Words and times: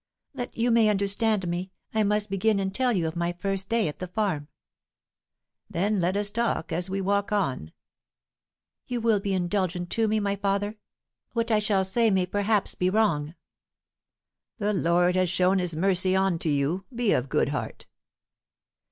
"That 0.33 0.57
you 0.57 0.71
may 0.71 0.89
understand 0.89 1.47
me, 1.47 1.69
I 1.93 2.01
must 2.01 2.31
begin 2.31 2.57
and 2.59 2.73
tell 2.73 2.91
you 2.91 3.07
of 3.07 3.15
my 3.15 3.33
first 3.33 3.69
day 3.69 3.87
at 3.87 3.99
the 3.99 4.07
farm." 4.07 4.47
"Then 5.69 6.01
let 6.01 6.17
us 6.17 6.31
talk 6.31 6.71
as 6.71 6.89
we 6.89 7.01
walk 7.01 7.31
on." 7.31 7.71
"You 8.87 8.99
will 8.99 9.19
be 9.19 9.35
indulgent 9.35 9.91
to 9.91 10.07
me, 10.07 10.19
my 10.19 10.35
father? 10.37 10.79
What 11.33 11.51
I 11.51 11.59
shall 11.59 11.83
say 11.83 12.09
may 12.09 12.25
perhaps 12.25 12.73
be 12.73 12.89
wrong." 12.89 13.35
"The 14.57 14.73
Lord 14.73 15.15
has 15.15 15.29
shown 15.29 15.59
his 15.59 15.75
mercy 15.75 16.15
unto 16.15 16.49
you. 16.49 16.83
Be 16.91 17.11
of 17.11 17.29
good 17.29 17.49
heart." 17.49 17.85